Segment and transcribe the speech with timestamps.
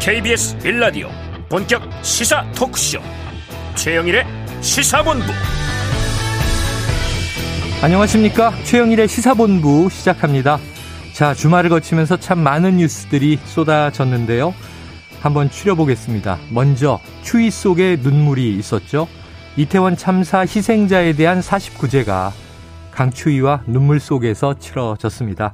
[0.00, 1.10] KBS 빌라디오
[1.50, 3.00] 본격 시사 토크쇼.
[3.74, 4.24] 최영일의
[4.62, 5.26] 시사본부.
[7.82, 8.50] 안녕하십니까?
[8.64, 10.58] 최영일의 시사본부 시작합니다.
[11.12, 14.54] 자 주말을 거치면서 참 많은 뉴스들이 쏟아졌는데요.
[15.20, 16.38] 한번 추려보겠습니다.
[16.50, 19.06] 먼저 추위 속에 눈물이 있었죠.
[19.58, 22.32] 이태원 참사 희생자에 대한 49제가
[22.92, 25.52] 강추위와 눈물 속에서 치러졌습니다.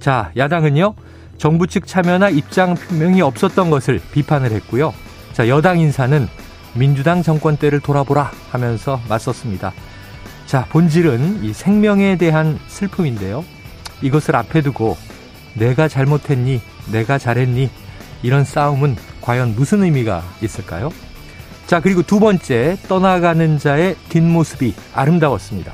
[0.00, 0.96] 자 야당은요
[1.38, 4.94] 정부 측 참여나 입장 표명이 없었던 것을 비판을 했고요.
[5.32, 6.28] 자, 여당 인사는
[6.74, 9.72] 민주당 정권 때를 돌아보라 하면서 맞섰습니다.
[10.46, 13.44] 자, 본질은 이 생명에 대한 슬픔인데요.
[14.02, 14.96] 이것을 앞에 두고
[15.54, 16.60] 내가 잘못했니?
[16.92, 17.70] 내가 잘했니?
[18.22, 20.90] 이런 싸움은 과연 무슨 의미가 있을까요?
[21.66, 25.72] 자, 그리고 두 번째, 떠나가는 자의 뒷모습이 아름다웠습니다.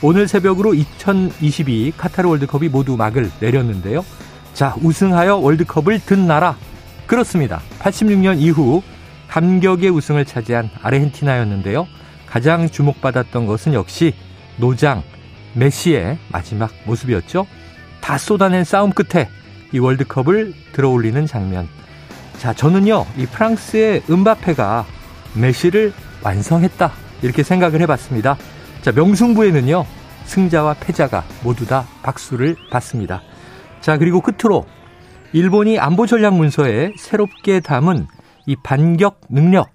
[0.00, 4.04] 오늘 새벽으로 2022 카타르 월드컵이 모두 막을 내렸는데요.
[4.58, 6.56] 자, 우승하여 월드컵을 든 나라.
[7.06, 7.60] 그렇습니다.
[7.78, 8.82] 86년 이후
[9.28, 11.86] 감격의 우승을 차지한 아르헨티나였는데요.
[12.26, 14.16] 가장 주목받았던 것은 역시
[14.56, 15.04] 노장,
[15.54, 17.46] 메시의 마지막 모습이었죠.
[18.00, 19.28] 다 쏟아낸 싸움 끝에
[19.72, 21.68] 이 월드컵을 들어올리는 장면.
[22.38, 24.86] 자, 저는요, 이 프랑스의 은바페가
[25.34, 25.92] 메시를
[26.24, 26.90] 완성했다.
[27.22, 28.36] 이렇게 생각을 해봤습니다.
[28.82, 29.86] 자, 명승부에는요,
[30.24, 33.22] 승자와 패자가 모두 다 박수를 받습니다.
[33.80, 34.66] 자, 그리고 끝으로
[35.32, 38.06] 일본이 안보 전략 문서에 새롭게 담은
[38.46, 39.70] 이 반격 능력,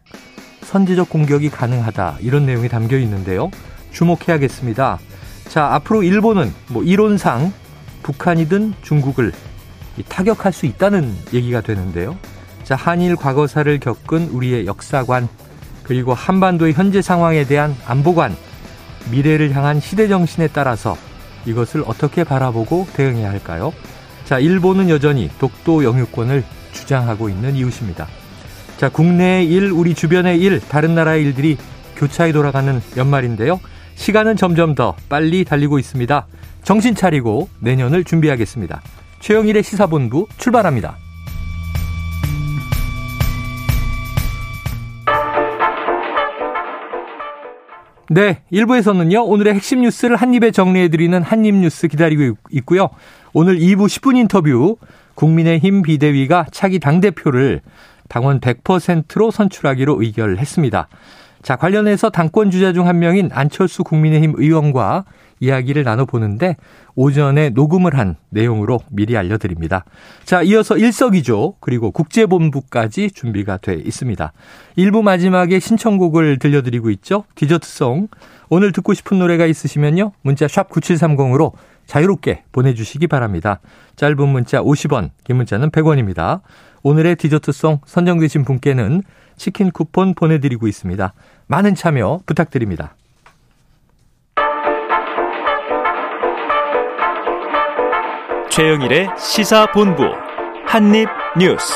[0.62, 2.18] 선제적 공격이 가능하다.
[2.22, 3.52] 이런 내용이 담겨 있는데요.
[3.92, 5.00] 주목해야겠습니다.
[5.48, 7.54] 자, 앞으로 일본은 뭐 이론상
[8.02, 9.32] 북한이든 중국을
[10.10, 12.18] 타격할 수 있다는 얘기가 되는데요.
[12.64, 15.28] 자, 한일 과거사를 겪은 우리의 역사관,
[15.84, 18.36] 그리고 한반도의 현재 상황에 대한 안보관,
[19.12, 20.98] 미래를 향한 시대 정신에 따라서
[21.46, 23.74] 이것을 어떻게 바라보고 대응해야 할까요?
[24.26, 28.08] 자, 일본은 여전히 독도 영유권을 주장하고 있는 이웃입니다.
[28.78, 31.58] 자, 국내의 일, 우리 주변의 일, 다른 나라의 일들이
[31.96, 33.60] 교차해 돌아가는 연말인데요.
[33.96, 36.26] 시간은 점점 더 빨리 달리고 있습니다.
[36.64, 38.82] 정신 차리고 내년을 준비하겠습니다.
[39.20, 41.03] 최영일의 시사본부 출발합니다.
[48.10, 52.90] 네, 1부에서는요, 오늘의 핵심 뉴스를 한입에 정리해드리는 한입 뉴스 기다리고 있고요.
[53.32, 54.76] 오늘 2부 10분 인터뷰,
[55.16, 57.62] 국민의힘 비대위가 차기 당대표를
[58.10, 60.88] 당원 100%로 선출하기로 의결했습니다.
[61.44, 65.06] 자, 관련해서 당권 주자 중 한 명인 안철수 국민의힘 의원과
[65.40, 66.56] 이야기를 나눠보는데
[66.96, 69.84] 오전에 녹음을 한 내용으로 미리 알려드립니다.
[70.24, 74.32] 자, 이어서 일석이조 그리고 국제본부까지 준비가 돼 있습니다.
[74.78, 77.26] 1부 마지막에 신청곡을 들려드리고 있죠.
[77.36, 78.08] 디저트송.
[78.50, 80.14] 오늘 듣고 싶은 노래가 있으시면요.
[80.22, 81.52] 문자 샵 9730으로
[81.88, 83.60] 자유롭게 보내주시기 바랍니다.
[83.98, 86.42] 짧은 문자 50원, 긴 문자는 100원입니다.
[86.84, 89.04] 오늘의 디저트송 선정되신 분께는
[89.38, 91.14] 치킨 쿠폰 보내드리고 있습니다.
[91.48, 92.96] 많은 참여 부탁드립니다.
[98.50, 100.04] 최영일의 시사본부
[100.68, 101.74] 한입뉴스.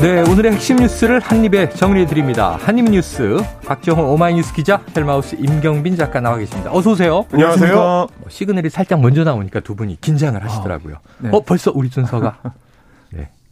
[0.00, 2.56] 네, 오늘의 핵심 뉴스를 한입에 정리해 드립니다.
[2.62, 3.36] 한입뉴스
[3.66, 6.70] 박정호 오마이뉴스 기자, 헬마우스 임경빈 작가 나와 계십니다.
[6.72, 7.26] 어서 오세요.
[7.30, 7.74] 안녕하세요.
[7.74, 10.94] 뭐 시그널이 살짝 먼저 나오니까 두 분이 긴장을 하시더라고요.
[10.96, 11.28] 아, 네.
[11.30, 12.38] 어, 벌써 우리 순서가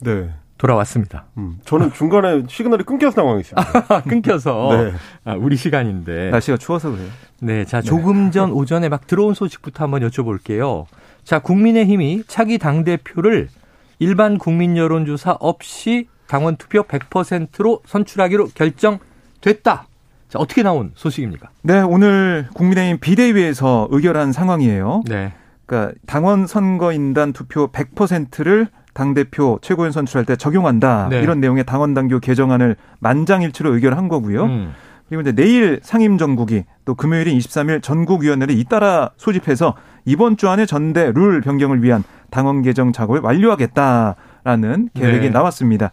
[0.01, 0.15] 네.
[0.15, 0.31] 네.
[0.59, 1.27] 돌아왔습니다.
[1.39, 4.03] 음, 저는 중간에 시그널이 끊겨서 나와 있습니다.
[4.03, 4.93] 끊겨서 네.
[5.25, 7.09] 아, 우리 시간인데 날씨가 추워서 그래요.
[7.41, 10.87] 네, 자 조금 전 오전에 막 들어온 소식부터 한번 여쭤볼게요.
[11.23, 13.49] 자 국민의힘이 차기 당 대표를
[14.01, 19.87] 일반 국민 여론조사 없이 당원 투표 100%로 선출하기로 결정됐다.
[20.29, 21.51] 자 어떻게 나온 소식입니까?
[21.63, 25.03] 네, 오늘 국민의힘 비대위에서 의결한 상황이에요.
[25.07, 25.33] 네.
[25.67, 31.09] 그러니까 당원 선거인단 투표 100%를 당대표 최고위원 선출할 때 적용한다.
[31.11, 31.23] 네.
[31.23, 34.45] 이런 내용의 당원 당규 개정안을 만장일치로 의결한 거고요.
[34.45, 34.75] 음.
[35.09, 39.75] 그리고 이제 내일 상임 정국이 또 금요일인 23일 전국위원회를 잇따라 소집해서
[40.05, 45.31] 이번 주 안에 전대 룰 변경을 위한 당원 개정 작업을 완료하겠다라는 계획이 네.
[45.31, 45.91] 나왔습니다.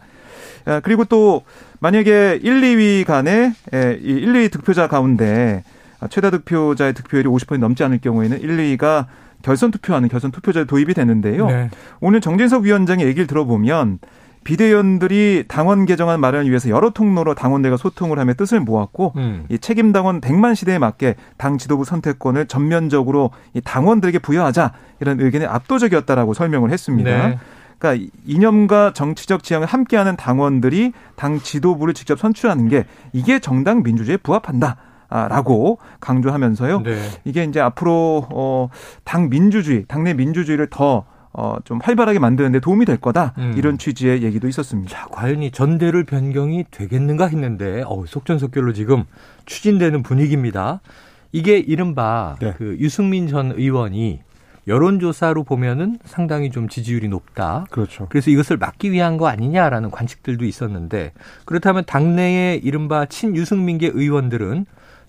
[0.66, 1.42] 아, 그리고 또
[1.80, 5.62] 만약에 1, 2위 간에 1, 2위 득표자 가운데
[6.10, 9.06] 최다 득표자의 득표율이 50% 넘지 않을 경우에는 1, 2위가
[9.42, 11.46] 결선 투표하는 결선 투표제 도입이 되는데요.
[11.46, 11.70] 네.
[12.00, 13.98] 오늘 정진석 위원장의 얘기를 들어보면
[14.46, 19.44] 비대위원들이 당원 개정안 마련을 위해서 여러 통로로 당원들과 소통을 하며 뜻을 모았고 음.
[19.48, 25.46] 이 책임 당원 100만 시대에 맞게 당 지도부 선택권을 전면적으로 이 당원들에게 부여하자 이런 의견이
[25.46, 27.10] 압도적이었다라고 설명을 했습니다.
[27.10, 27.38] 네.
[27.78, 34.76] 그러니까 이념과 정치적 지향을 함께하는 당원들이 당 지도부를 직접 선출하는 게 이게 정당 민주주의에 부합한다.
[35.08, 36.82] 라고 강조하면서요.
[36.82, 36.96] 네.
[37.24, 38.68] 이게 이제 앞으로 어
[39.04, 43.34] 당 민주주의, 당내 민주주의를 더 어, 좀 활발하게 만드는데 도움이 될 거다.
[43.36, 43.54] 음.
[43.56, 44.90] 이런 취지의 얘기도 있었습니다.
[44.90, 49.04] 자, 과연 이 전대를 변경이 되겠는가 했는데, 어, 속전속결로 지금
[49.44, 50.80] 추진되는 분위기입니다.
[51.32, 52.54] 이게 이른바 네.
[52.56, 54.20] 그 유승민 전 의원이
[54.66, 57.66] 여론조사로 보면은 상당히 좀 지지율이 높다.
[57.70, 58.06] 그렇죠.
[58.08, 61.12] 그래서 이것을 막기 위한 거 아니냐라는 관측들도 있었는데
[61.44, 64.64] 그렇다면 당내의 이른바 친유승민계 의원들은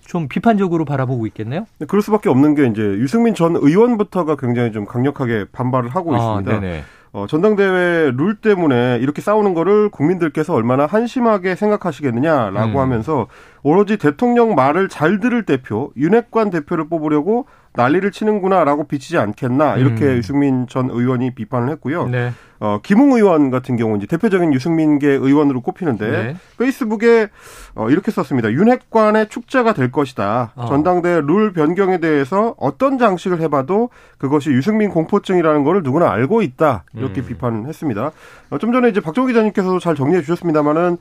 [0.08, 1.66] 좀 비판적으로 바라보고 있겠네요.
[1.80, 6.18] 네, 그럴 수밖에 없는 게 이제 유승민 전 의원부터가 굉장히 좀 강력하게 반발을 하고 아,
[6.18, 6.60] 있습니다.
[6.60, 6.84] 네네.
[7.14, 12.78] 어, 전당대회 룰 때문에 이렇게 싸우는 거를 국민들께서 얼마나 한심하게 생각하시겠느냐라고 음.
[12.78, 13.28] 하면서
[13.64, 17.46] 오로지 대통령 말을 잘 들을 대표 윤핵관 대표를 뽑으려고
[17.78, 20.18] 난리를 치는구나라고 비치지 않겠나 이렇게 음.
[20.18, 22.08] 유승민 전 의원이 비판을 했고요.
[22.08, 22.32] 네.
[22.60, 26.36] 어, 김웅 의원 같은 경우 이제 대표적인 유승민계 의원으로 꼽히는데 네.
[26.58, 27.30] 페이스북에
[27.76, 28.52] 어, 이렇게 썼습니다.
[28.52, 30.54] 윤핵관의 축제가 될 것이다.
[30.56, 30.66] 어.
[30.66, 36.84] 전당대 룰 변경에 대해서 어떤 장식을 해봐도 그것이 유승민 공포증이라는 것을 누구나 알고 있다.
[36.96, 37.28] 이렇게 음.
[37.28, 38.12] 비판했습니다.
[38.50, 40.98] 어, 좀 전에 이제 박정호 기자님께서도 잘 정리해 주셨습니다만은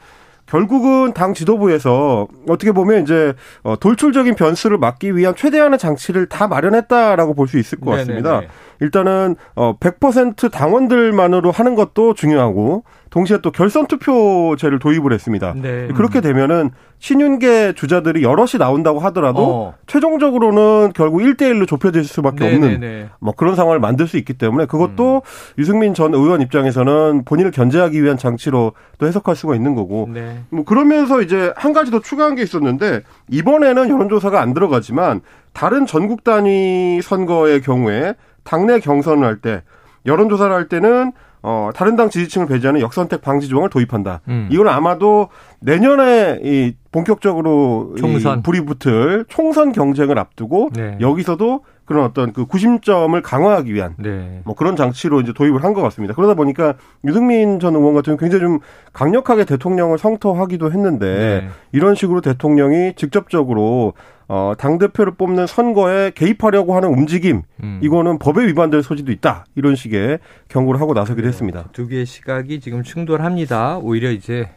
[0.46, 7.34] 결국은 당 지도부에서 어떻게 보면 이제 어, 돌출적인 변수를 막기 위한 최대한의 장치를 다 마련했다라고
[7.34, 8.30] 볼 수 있을 것 같습니다.
[8.34, 8.48] 네네네.
[8.80, 15.54] 일단은 어100% 당원들만으로 하는 것도 중요하고 동시에 또 결선 투표제를 도입을 했습니다.
[15.56, 15.88] 네.
[15.94, 19.74] 그렇게 되면은 신윤계 주자들이 여럿이 나온다고 하더라도 어.
[19.86, 22.74] 최종적으로는 결국 1대1로 좁혀질 수밖에 네네네.
[22.74, 25.58] 없는 뭐 그런 상황을 만들 수 있기 때문에 그것도 음.
[25.58, 30.40] 유승민 전 의원 입장에서는 본인을 견제하기 위한 장치로 또 해석할 수가 있는 거고 네.
[30.50, 35.20] 뭐 그러면서 이제 한 가지 더 추가한 게 있었는데 이번에는 여론조사가 안 들어가지만
[35.52, 38.14] 다른 전국 단위 선거의 경우에
[38.44, 39.62] 당내 경선을 할 때
[40.06, 41.12] 여론조사를 할 때는
[41.48, 44.20] 어, 다른 당 지지층을 배제하는 역선택 방지 조항을 도입한다.
[44.26, 44.48] 음.
[44.50, 45.28] 이건 아마도
[45.60, 48.40] 내년에 이 본격적으로 총선.
[48.40, 50.98] 이 불이 붙을 총선 경쟁을 앞두고 네.
[51.00, 54.42] 여기서도 그런 어떤 그 구심점을 강화하기 위한 네.
[54.44, 56.14] 뭐 그런 장치로 이제 도입을 한 것 같습니다.
[56.14, 56.74] 그러다 보니까
[57.04, 58.58] 유승민 전 의원 같은 경우 굉장히 좀
[58.92, 61.48] 강력하게 대통령을 성토하기도 했는데 네.
[61.72, 63.92] 이런 식으로 대통령이 직접적으로
[64.28, 67.78] 어, 당대표를 뽑는 선거에 개입하려고 하는 움직임, 음.
[67.80, 69.44] 이거는 법에 위반될 소지도 있다.
[69.54, 70.18] 이런 식의
[70.48, 71.66] 경고를 하고 나서기도 했습니다.
[71.72, 73.78] 두 개의 시각이 지금 충돌합니다.
[73.78, 74.48] 오히려 이제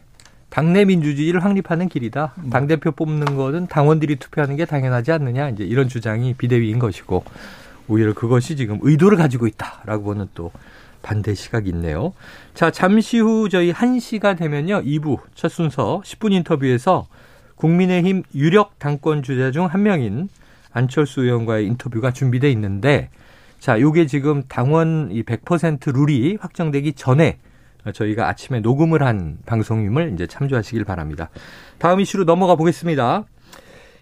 [0.50, 2.34] 당내 민주주의를 확립하는 길이다.
[2.38, 2.50] 음.
[2.50, 5.48] 당대표 뽑는 것은 당원들이 투표하는 게 당연하지 않느냐.
[5.50, 7.24] 이제 이런 주장이 비대위인 것이고,
[7.88, 10.52] 오히려 그것이 지금 의도를 가지고 있다라고 보는 또
[11.02, 12.12] 반대 시각이 있네요.
[12.54, 14.82] 자, 잠시 후 저희 1시가 되면요.
[14.82, 17.06] 2부 첫 순서 10분 인터뷰에서
[17.56, 20.28] 국민의힘 유력 당권 주자 중 한 명인
[20.72, 23.10] 안철수 의원과의 인터뷰가 준비돼 있는데
[23.58, 27.38] 자, 요게 지금 당원 이 100% 룰이 확정되기 전에
[27.94, 31.30] 저희가 아침에 녹음을 한 방송임을 이제 참조하시길 바랍니다.
[31.78, 33.24] 다음 이슈로 넘어가 보겠습니다.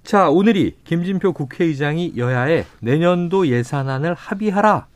[0.05, 4.87] 자, 오늘이 김진표 국회의장이 여야에 내년도 예산안을 합의하라.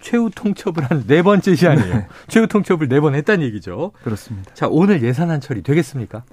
[0.00, 1.94] 최후 통첩을 한 네 번째 시간이에요.
[1.94, 2.06] 네.
[2.28, 3.92] 최후 통첩을 네 번 했다는 얘기죠.
[4.02, 4.50] 그렇습니다.
[4.54, 6.24] 자, 오늘 예산안 처리 되겠습니까?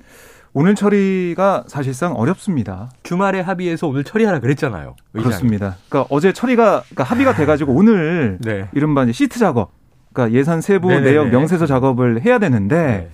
[0.53, 2.89] 오늘 처리가 사실상 어렵습니다.
[3.03, 4.95] 주말에 합의해서 오늘 처리하라 그랬잖아요.
[5.13, 5.23] 의장이.
[5.23, 5.77] 그렇습니다.
[5.87, 8.67] 그러니까 어제 처리가 그러니까 합의가 돼가지고 오늘 네.
[8.73, 9.71] 이른바 시트 작업,
[10.13, 11.11] 그러니까 예산 세부 네네네.
[11.11, 13.09] 내역 명세서 작업을 해야 되는데 네.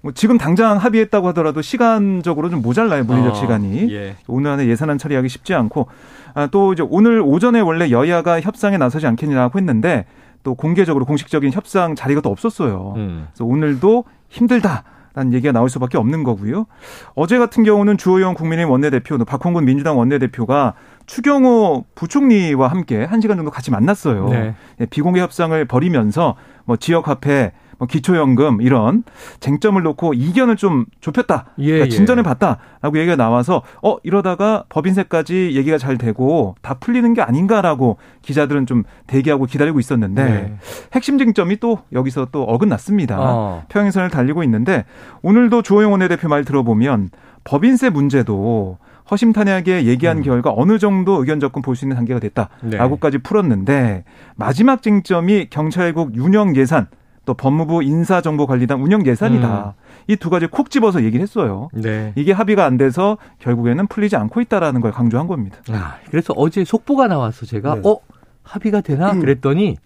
[0.00, 4.16] 뭐 지금 당장 합의했다고 하더라도 시간적으로 좀 모자라요 물리적 어, 시간이 예.
[4.26, 5.86] 오늘 안에 예산안 처리하기 쉽지 않고
[6.34, 10.06] 아, 또 이제 오늘 오전에 원래 여야가 협상에 나서지 않겠냐고 했는데
[10.42, 12.94] 또 공개적으로 공식적인 협상 자리가 또 없었어요.
[12.96, 13.28] 음.
[13.30, 14.82] 그래서 오늘도 힘들다.
[15.14, 16.66] 라는 얘기가 나올 수밖에 없는 거고요.
[17.14, 20.74] 어제 같은 경우는 주호영 국민의힘 원내대표, 박홍근 민주당 원내대표가
[21.06, 24.28] 추경호 부총리와 함께 한 시간 정도 같이 만났어요.
[24.28, 24.54] 네.
[24.80, 29.04] 예, 비공개 협상을 벌이면서 뭐 지역 화폐 뭐 기초연금 이런
[29.40, 31.46] 쟁점을 놓고 이견을 좀 좁혔다.
[31.58, 31.90] 예, 그러니까 예.
[31.90, 38.66] 진전을 봤다라고 얘기가 나와서 어 이러다가 법인세까지 얘기가 잘 되고 다 풀리는 게 아닌가라고 기자들은
[38.66, 40.56] 좀 대기하고 기다리고 있었는데 네.
[40.92, 43.16] 핵심 쟁점이 또 여기서 또 어긋났습니다.
[43.18, 43.64] 어.
[43.68, 44.84] 평행선을 달리고 있는데
[45.22, 47.10] 오늘도 조호영 원내대표 말 들어보면
[47.44, 48.78] 법인세 문제도
[49.10, 50.22] 허심탄회하게 얘기한 음.
[50.22, 53.22] 결과 어느 정도 의견 접근 볼 수 있는 단계가 됐다라고까지 네.
[53.22, 54.04] 풀었는데
[54.36, 56.86] 마지막 쟁점이 경찰국 운영 예산
[57.24, 59.74] 또 법무부 인사정보관리단 운영 예산이다.
[59.76, 59.82] 음.
[60.08, 61.68] 이두 가지 콕 집어서 얘기를 했어요.
[61.72, 62.12] 네.
[62.16, 65.58] 이게 합의가 안 돼서 결국에는 풀리지 않고 있다라는 걸 강조한 겁니다.
[65.70, 67.82] 아, 그래서 어제 속보가 나와서 제가 네.
[67.84, 67.98] 어
[68.42, 69.20] 합의가 되나 음.
[69.20, 69.76] 그랬더니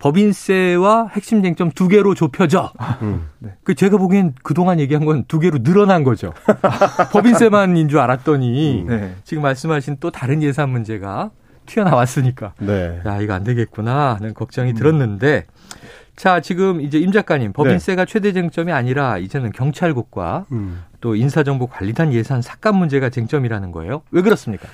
[0.00, 2.72] 법인세와 핵심 쟁점 두 개로 좁혀져.
[3.02, 3.28] 음.
[3.38, 3.50] 네.
[3.62, 6.32] 그 제가 보기엔 그동안 얘기한 건 두 개로 늘어난 거죠.
[7.12, 8.86] 법인세만인 줄 알았더니 음.
[8.88, 9.14] 네.
[9.24, 11.30] 지금 말씀하신 또 다른 예산 문제가
[11.66, 12.54] 튀어나왔으니까.
[12.58, 13.00] 네.
[13.06, 14.74] 야, 이거 안 되겠구나 하는 걱정이 음.
[14.74, 15.44] 들었는데
[16.16, 18.12] 자, 지금 이제 임 작가님 법인세가 네.
[18.12, 20.82] 최대 쟁점이 아니라 이제는 경찰국과 음.
[21.00, 24.02] 또 인사정보관리단 예산 삭감 문제가 쟁점이라는 거예요.
[24.10, 24.68] 왜 그렇습니까?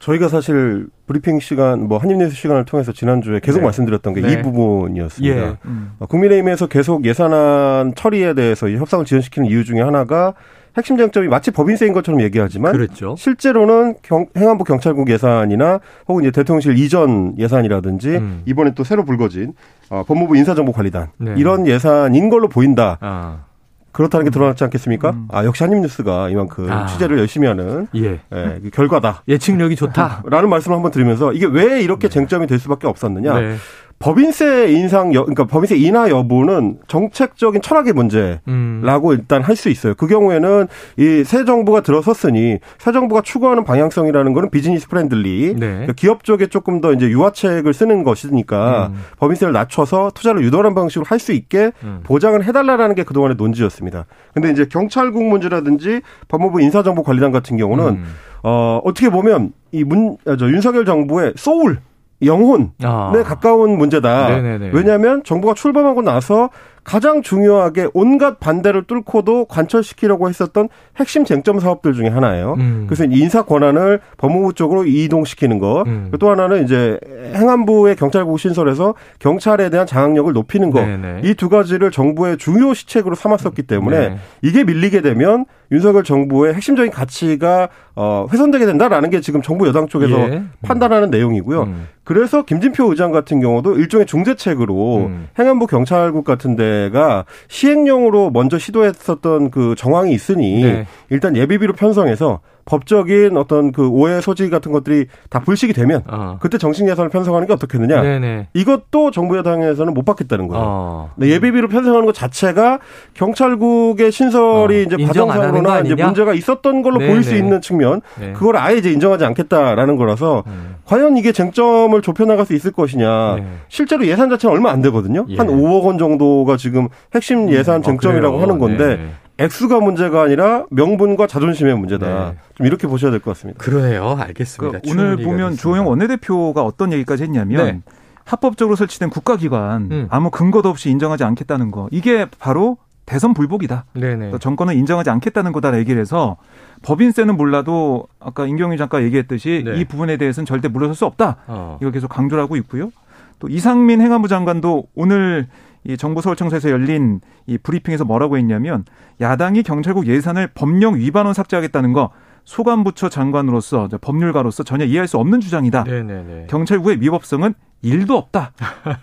[0.00, 3.64] 저희가 사실 브리핑 시간, 뭐 한입뉴스 시간을 통해서 지난주에 계속 네.
[3.64, 4.42] 말씀드렸던 게이 네.
[4.42, 5.36] 부분이었습니다.
[5.36, 5.56] 예.
[5.66, 5.92] 음.
[5.98, 10.34] 어, 국민의힘에서 계속 예산안 처리에 대해서 협상을 지연시키는 이유 중에 하나가
[10.76, 13.14] 핵심 쟁점이 마치 법인세인 것처럼 얘기하지만 그랬죠.
[13.18, 18.42] 실제로는 경, 행안부 경찰국 예산이나 혹은 이제 대통령실 이전 예산이라든지 음.
[18.46, 19.54] 이번에 또 새로 불거진
[19.88, 21.34] 어, 법무부 인사정보관리단 네.
[21.36, 22.98] 이런 예산인 걸로 보인다.
[23.00, 23.44] 아.
[23.92, 25.10] 그렇다는 게 드러났지 않겠습니까?
[25.10, 25.28] 음.
[25.32, 26.86] 아 역시 한입뉴스가 이만큼 아.
[26.86, 28.20] 취재를 열심히 하는 예.
[28.32, 29.22] 예, 그 결과다.
[29.26, 30.22] 예측력이 좋다.
[30.30, 32.14] 라는 말씀을 한번 드리면서 이게 왜 이렇게 네.
[32.14, 33.40] 쟁점이 될 수밖에 없었느냐?
[33.40, 33.56] 네.
[34.02, 39.12] 법인세 인상 여, 그러니까 법인세 인하 여부는 정책적인 철학의 문제라고 음.
[39.12, 39.92] 일단 할 수 있어요.
[39.94, 45.66] 그 경우에는 이 새 정부가 들어섰으니 새 정부가 추구하는 방향성이라는 거는 business friendly 네.
[45.66, 49.02] 그러니까 기업 쪽에 조금 더 이제 유화책을 쓰는 것이니까 음.
[49.18, 52.00] 법인세를 낮춰서 투자를 유도하는 방식으로 할 수 있게 음.
[52.04, 54.06] 보장을 해달라라는 게 그동안의 논지였습니다.
[54.32, 58.04] 근데 이제 경찰국 문제라든지 법무부 인사정보관리단 같은 경우는 음.
[58.42, 61.80] 어 어떻게 보면 이 문 저 윤석열 정부의 소울
[62.22, 63.12] 영혼에 아.
[63.24, 64.28] 가까운 문제다.
[64.28, 64.70] 네네네.
[64.72, 66.50] 왜냐하면 정부가 출범하고 나서
[66.82, 72.54] 가장 중요하게 온갖 반대를 뚫고도 관철시키려고 했었던 핵심 쟁점 사업들 중에 하나예요.
[72.58, 72.84] 음.
[72.88, 75.84] 그래서 인사 권한을 법무부 쪽으로 이동시키는 것.
[75.86, 76.10] 음.
[76.18, 76.98] 또 하나는 이제
[77.34, 80.80] 행안부의 경찰국 신설에서 경찰에 대한 장악력을 높이는 것.
[81.22, 84.16] 이두 가지를 정부의 중요 시책으로 삼았었기 때문에 네.
[84.42, 90.18] 이게 밀리게 되면 윤석열 정부의 핵심적인 가치가 어, 훼손되게 된다라는 게 지금 정부 여당 쪽에서
[90.30, 90.42] 예.
[90.62, 91.62] 판단하는 내용이고요.
[91.62, 91.88] 음.
[92.02, 95.28] 그래서 김진표 의장 같은 경우도 일종의 중재책으로 음.
[95.38, 100.86] 행안부 경찰국 같은 데가 시행령으로 먼저 시도했었던 그 정황이 있으니 네.
[101.08, 106.38] 일단 예비비로 편성해서 법적인 어떤 그 오해 소지 같은 것들이 다 불식이 되면 어.
[106.40, 108.00] 그때 정식 예산을 편성하는 게 어떻겠느냐.
[108.00, 108.46] 네네.
[108.54, 110.64] 이것도 정부 여당에서는 못 받겠다는 거예요.
[110.64, 111.10] 어.
[111.20, 112.78] 예비비로 편성하는 것 자체가
[113.14, 114.82] 경찰국의 신설이 어.
[114.82, 117.10] 이제 과정상으로나 이제 문제가 있었던 걸로 네네.
[117.10, 118.32] 보일 수 있는 측면 네.
[118.34, 120.76] 그걸 아예 이제 인정하지 않겠다라는 거라서 음.
[120.84, 123.34] 과연 이게 쟁점을 좁혀 나갈 수 있을 것이냐.
[123.34, 123.44] 네.
[123.68, 125.26] 실제로 예산 자체는 얼마 안 되거든요.
[125.28, 125.36] 예.
[125.36, 127.50] 한 5억 원 정도가 지금 핵심 음.
[127.50, 127.82] 예산 음.
[127.82, 129.10] 쟁점이라고 하는 건데 네.
[129.44, 132.06] 액수가 문제가 아니라 명분과 자존심의 문제다.
[132.30, 132.36] 네.
[132.54, 133.62] 좀 이렇게 보셔야 될 것 같습니다.
[133.62, 134.16] 그러네요.
[134.18, 134.80] 알겠습니다.
[134.80, 137.80] 그러니까 오늘 보면 조영 원내대표가 어떤 얘기까지 했냐면 네.
[138.24, 140.06] 합법적으로 설치된 국가기관 음.
[140.10, 141.88] 아무 근거도 없이 인정하지 않겠다는 거.
[141.90, 143.86] 이게 바로 대선 불복이다.
[143.94, 144.32] 네네.
[144.38, 146.36] 정권은 인정하지 않겠다는 거다 얘기를 해서
[146.82, 149.80] 법인세는 몰라도 아까 임경윤 장관 얘기했듯이 네.
[149.80, 151.36] 이 부분에 대해서는 절대 물러설 수 없다.
[151.48, 151.78] 어.
[151.80, 152.92] 이걸 계속 강조를 하고 있고요.
[153.40, 155.48] 또 이상민 행안부 장관도 오늘
[155.84, 158.84] 이 정부 서울청사에서 열린 이 브리핑에서 뭐라고 했냐면
[159.20, 162.10] 야당이 경찰국 예산을 법령 위반으로 삭제하겠다는 거
[162.44, 165.84] 소관부처 장관으로서 법률가로서 전혀 이해할 수 없는 주장이다.
[165.84, 166.46] 네네네.
[166.48, 168.52] 경찰국의 위법성은 일도 없다.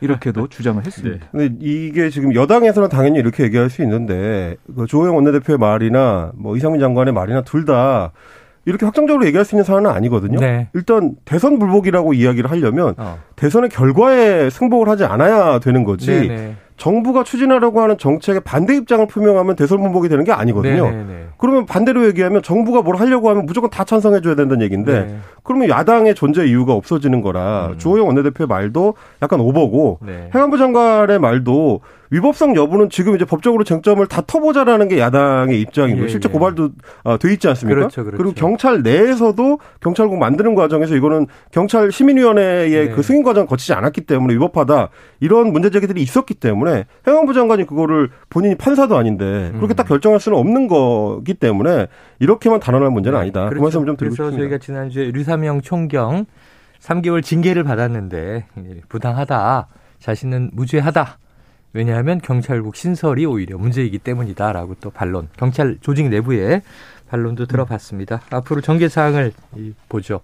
[0.01, 1.25] 이렇게도 주장을 했습니다.
[1.31, 1.47] 네.
[1.47, 6.79] 근데 이게 지금 여당에서는 당연히 이렇게 얘기할 수 있는데 그 조호영 원내대표의 말이나 뭐 이상민
[6.79, 8.11] 장관의 말이나 둘 다
[8.65, 10.39] 이렇게 확정적으로 얘기할 수 있는 사안은 아니거든요.
[10.39, 10.67] 네.
[10.73, 13.17] 일단 대선 불복이라고 이야기를 하려면 어.
[13.37, 16.11] 대선의 결과에 승복을 하지 않아야 되는 거지.
[16.27, 16.55] 네네.
[16.77, 20.85] 정부가 추진하려고 하는 정책에 반대 입장을 표명하면 대선 문복이 되는 게 아니거든요.
[20.85, 21.03] 네네네.
[21.03, 21.25] 네, 네.
[21.37, 25.17] 그러면 반대로 얘기하면 정부가 뭘 하려고 하면 무조건 다 찬성해 줘야 된다는 얘기인데 네.
[25.43, 27.77] 그러면 야당의 존재 이유가 없어지는 거라 음.
[27.77, 30.29] 주호영 원내대표의 말도 약간 오버고 네.
[30.33, 36.07] 행안부 장관의 말도 위법성 여부는 지금 이제 법적으로 쟁점을 다 터보자라는 게 야당의 입장이고 예,
[36.07, 36.33] 실제 예.
[36.33, 36.69] 고발도
[37.03, 37.79] 어, 돼 있지 않습니까?
[37.79, 38.17] 그렇죠, 그렇죠.
[38.17, 42.89] 그리고 경찰 내에서도 경찰국 만드는 과정에서 이거는 경찰 시민위원회의 네.
[42.89, 47.65] 그 승인 과정 을 거치지 않았기 때문에 위법하다 이런 문제 제기들이 있었기 때문에 행안부 장관이
[47.65, 49.75] 그거를 본인이 판사도 아닌데 그렇게 음.
[49.75, 51.87] 딱 결정할 수는 없는 거기 때문에
[52.19, 53.43] 이렇게만 단언할 문제는 네, 아니다.
[53.43, 53.59] 그 그렇죠.
[53.59, 54.37] 그 말씀을 좀 드리고 싶습니다.
[54.37, 56.25] 저희가 지난주에 류사명 총경
[56.79, 58.45] 3개월 징계를 받았는데
[58.89, 59.67] 부당하다.
[59.99, 61.17] 자신은 무죄하다.
[61.77, 66.63] 왜냐하면 경찰국 신설이 오히려 문제이기 때문이다라고 또 반론, 경찰 조직 내부의
[67.07, 67.45] 반론도 음.
[67.45, 68.15] 들어봤습니다.
[68.15, 68.35] 음.
[68.35, 69.31] 앞으로 전개 사항을
[69.87, 70.21] 보죠.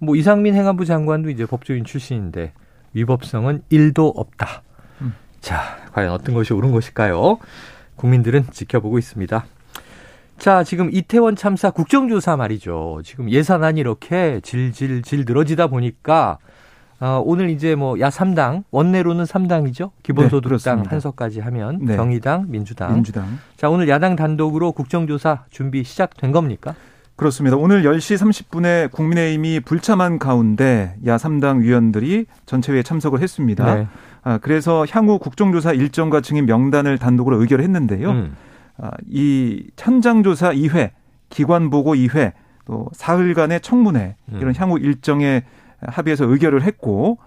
[0.00, 2.52] 뭐 이상민 행안부 장관도 이제 법조인 출신인데
[2.94, 4.64] 위법성은 1도 없다.
[5.02, 5.14] 음.
[5.40, 7.38] 자, 과연 어떤 것이 옳은 것일까요?
[7.94, 9.46] 국민들은 지켜보고 있습니다.
[10.38, 13.02] 자, 지금 이태원 참사 국정조사 말이죠.
[13.04, 16.38] 지금 예산안이 이렇게 질질질 늘어지다 보니까
[17.00, 19.90] 어, 오늘 이제 뭐 야 3당 원내로는 3당이죠.
[20.02, 21.96] 기본소득당 네, 한석까지 하면 네.
[21.96, 22.94] 정의당, 민주당.
[22.94, 23.38] 민주당.
[23.56, 26.74] 자, 오늘 야당 단독으로 국정조사 준비 시작된 겁니까?
[27.16, 27.56] 그렇습니다.
[27.56, 33.74] 오늘 10시 30분에 국민의힘이 불참한 가운데 야 3당 위원들이 전체회에 참석을 했습니다.
[33.74, 33.88] 네.
[34.22, 38.10] 아, 그래서 향후 국정조사 일정과 증인 명단을 단독으로 의결했는데요.
[38.10, 38.36] 음.
[38.76, 40.90] 아, 이 현장조사 2회,
[41.30, 42.32] 기관보고 2회,
[42.66, 44.38] 또 사흘간의 청문회 음.
[44.40, 45.42] 이런 향후 일정에
[45.80, 47.18] 합의해서 의결을 했고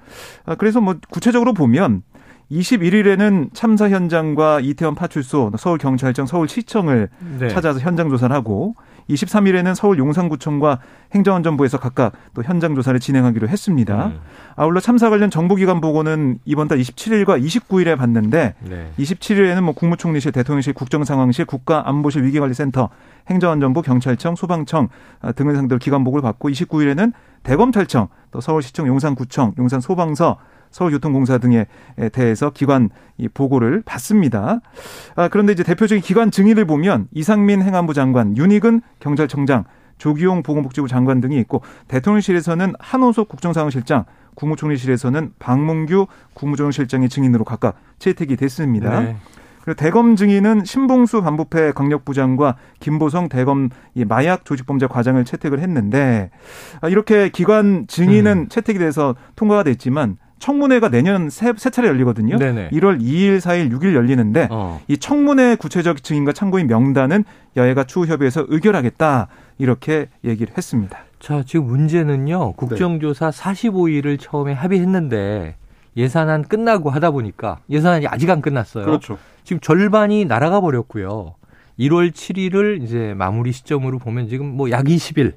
[0.45, 2.03] 아, 그래서 뭐 구체적으로 보면
[2.51, 7.47] 21일에는 참사 현장과 이태원 파출소, 서울경찰청, 서울시청을 네.
[7.47, 8.75] 찾아서 현장 조사를 하고
[9.13, 10.79] 23일에는 서울 용산구청과
[11.13, 14.07] 행정안전부에서 각각 또 현장 조사를 진행하기로 했습니다.
[14.07, 14.19] 음.
[14.55, 18.91] 아울러 참사 관련 정보기관 보고는 이번 달 27일과 29일에 받는데 네.
[18.97, 22.89] 27일에는 뭐 국무총리실, 대통령실, 국정상황실, 국가안보실 위기관리센터,
[23.29, 24.89] 행정안전부, 경찰청, 소방청
[25.21, 27.13] 아, 등을 상대로 기관 보고를 받고 29일에는
[27.43, 30.37] 대검찰청, 또 서울시청, 용산구청, 용산소방서,
[30.71, 31.67] 서울교통공사 등에
[32.11, 34.61] 대해서 기관 이 보고를 받습니다.
[35.15, 39.65] 아, 그런데 이제 대표적인 기관 증인을 보면 이상민 행안부 장관, 윤익은 경찰청장,
[39.97, 49.01] 조기용 보건복지부 장관 등이 있고 대통령실에서는 한호석 국정상황실장, 국무총리실에서는 박문규 국무조정실장의 증인으로 각각 채택이 됐습니다.
[49.01, 49.17] 네.
[49.63, 53.69] 그리고 대검 증인은 신봉수 반부패 강력부장과 김보성 대검
[54.07, 56.31] 마약 조직범죄 과장을 채택을 했는데
[56.81, 58.49] 아, 이렇게 기관 증인은 음.
[58.49, 62.37] 채택이 돼서 통과가 됐지만 청문회가 내년 세, 세 차례 열리거든요.
[62.37, 62.71] 네네.
[62.71, 64.81] 1월 2일, 4일, 6일 열리는데 어.
[64.87, 67.23] 이 청문회 구체적 증인과 참고인 명단은
[67.55, 69.27] 여야가 추후 협의해서 의결하겠다
[69.59, 70.97] 이렇게 얘기를 했습니다.
[71.19, 72.53] 자, 지금 문제는요.
[72.53, 73.43] 국정조사 네.
[73.69, 75.55] 45일을 처음에 합의했는데
[75.95, 78.85] 예산안 끝나고 하다 보니까 예산안이 아직 안 끝났어요.
[78.85, 79.19] 그렇죠.
[79.43, 81.35] 지금 절반이 날아가 버렸고요.
[81.79, 85.33] 1월 7일을 이제 마무리 시점으로 보면 지금 뭐 약 20일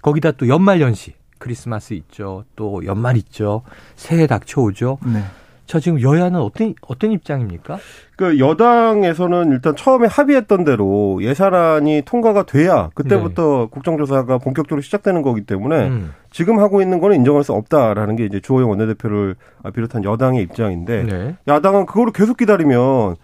[0.00, 2.44] 거기다 또 연말 연시 크리스마스 있죠.
[2.56, 3.62] 또 연말 있죠.
[3.96, 4.98] 새해 닥쳐오죠.
[5.12, 5.22] 네.
[5.68, 7.78] 자, 지금 여야는 어떤, 어떤 입장입니까?
[8.16, 13.66] 그 여당에서는 일단 처음에 합의했던 대로 예산안이 통과가 돼야 그때부터 네.
[13.70, 16.14] 국정조사가 본격적으로 시작되는 거기 때문에 음.
[16.30, 19.36] 지금 하고 있는 거는 인정할 수 없다라는 게 이제 주호영 원내대표를
[19.74, 21.36] 비롯한 여당의 입장인데 네.
[21.46, 23.16] 야당은 그거를 계속 기다리면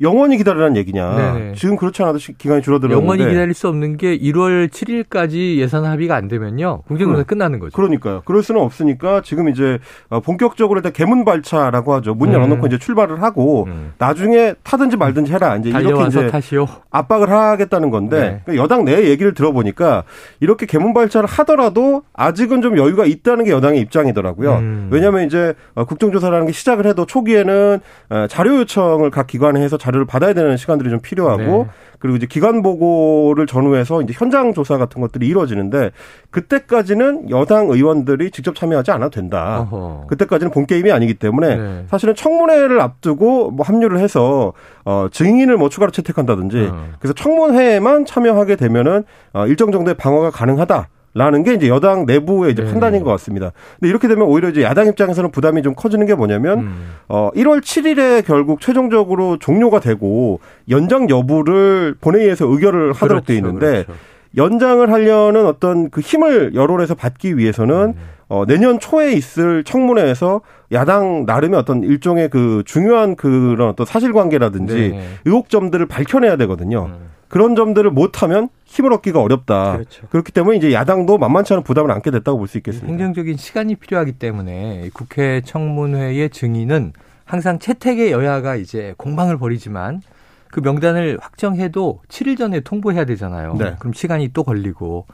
[0.00, 1.16] 영원히 기다리라는 얘기냐.
[1.16, 1.54] 네네.
[1.56, 6.26] 지금 그렇지 않아도 기간이 줄어들었는데 영원히 기다릴 수 없는 게 1월 7일까지 예산 합의가 안
[6.28, 6.82] 되면요.
[6.88, 7.24] 국정조사 음.
[7.24, 7.76] 끝나는 거죠.
[7.76, 8.22] 그러니까요.
[8.24, 9.78] 그럴 수는 없으니까 지금 이제
[10.08, 12.14] 어, 본격적으로 일단 개문 발차라고 하죠.
[12.14, 12.66] 문 열어놓고 음.
[12.66, 13.92] 이제 출발을 하고 음.
[13.98, 15.56] 나중에 타든지 말든지 해라.
[15.56, 16.66] 이제 이렇게 이제 타시오.
[16.90, 18.40] 압박을 하겠다는 건데 네.
[18.44, 20.04] 그러니까 여당 내 얘기를 들어보니까
[20.40, 24.54] 이렇게 개문 발차를 하더라도 아직은 좀 여유가 있다는 게 여당의 입장이더라고요.
[24.54, 24.88] 음.
[24.90, 29.89] 왜냐하면 이제 어, 국정조사라는 게 시작을 해도 초기에는 어, 자료 요청을 각 기관에 해서 자료
[29.90, 31.66] 를 받아야 되는 시간들이 좀 필요하고 네.
[31.98, 35.90] 그리고 이제 기관 보고를 전후해서 이제 현장 조사 같은 것들이 이루어지는데
[36.30, 39.60] 그때까지는 여당 의원들이 직접 참여하지 않아도 된다.
[39.60, 40.06] 어허.
[40.08, 41.84] 그때까지는 본 게임이 아니기 때문에 네.
[41.88, 44.52] 사실은 청문회를 앞두고 뭐 합류를 해서
[44.84, 46.88] 어 증인을 뭐 추가로 채택한다든지 어.
[46.98, 50.88] 그래서 청문회에만 참여하게 되면은 어 일정 정도의 방어가 가능하다.
[51.12, 52.70] 라는 게 이제 여당 내부의 이제 네.
[52.70, 53.52] 판단인 것 같습니다.
[53.78, 56.92] 근데 이렇게 되면 오히려 이제 야당 입장에서는 부담이 좀 커지는 게 뭐냐면 음.
[57.08, 63.84] 어 1월 7일에 결국 최종적으로 종료가 되고 연장 여부를 본회의에서 의결을 하도록 그렇죠, 돼 있는데
[63.84, 63.94] 그렇죠.
[64.36, 67.94] 연장을 하려는 어떤 그 힘을 여론에서 받기 위해서는 음.
[68.28, 75.08] 어 내년 초에 있을 청문회에서 야당 나름의 어떤 일종의 그 중요한 그런 어떤 사실관계라든지 네.
[75.24, 76.84] 의혹점들을 밝혀내야 되거든요.
[76.86, 77.19] 음.
[77.30, 79.74] 그런 점들을 못하면 힘을 얻기가 어렵다.
[79.78, 80.06] 그렇죠.
[80.10, 82.86] 그렇기 때문에 이제 야당도 만만치 않은 부담을 안게 됐다고 볼 수 있겠습니다.
[82.88, 86.92] 행정적인 시간이 필요하기 때문에 국회 청문회의 증인은
[87.24, 90.02] 항상 채택의 여야가 이제 공방을 벌이지만
[90.50, 93.54] 그 명단을 확정해도 7일 전에 통보해야 되잖아요.
[93.54, 93.76] 네.
[93.78, 95.06] 그럼 시간이 또 걸리고.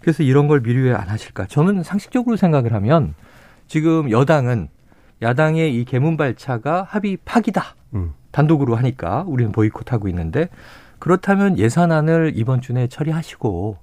[0.00, 1.46] 그래서 이런 걸 미리 왜 안 하실까?
[1.46, 3.14] 저는 상식적으로 생각을 하면
[3.66, 4.68] 지금 여당은
[5.20, 7.74] 야당의 이 개문발차가 합의 파기다.
[7.94, 8.14] 음.
[8.30, 10.48] 단독으로 하니까 우리는 보이콧하고 있는데
[10.98, 13.78] 그렇다면 예산안을 이번 주 내에 처리하시고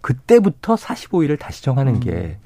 [0.00, 2.00] 그때부터 45일을 다시 정하는 음.
[2.00, 2.38] 게